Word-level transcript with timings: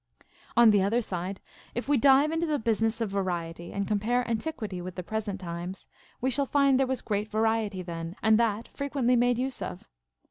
On 0.57 0.71
the 0.71 0.81
other 0.81 0.99
side, 0.99 1.41
if 1.75 1.87
we 1.87 1.95
dive 1.95 2.31
into 2.31 2.47
the 2.47 2.57
business 2.57 3.01
of 3.01 3.11
variety 3.11 3.71
and 3.71 3.87
compare 3.87 4.27
antiquity 4.27 4.81
with 4.81 4.95
the 4.95 5.03
present 5.03 5.39
times, 5.39 5.85
we 6.19 6.31
shall 6.31 6.47
find 6.47 6.79
there 6.79 6.87
was 6.87 7.03
great 7.03 7.29
variety 7.29 7.83
then, 7.83 8.15
and 8.23 8.39
that 8.39 8.67
frequently 8.69 9.15
made 9.15 9.37
use 9.37 9.61
of. 9.61 9.87